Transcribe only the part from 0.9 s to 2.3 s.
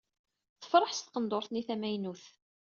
s tqendurt-nni tamaynut.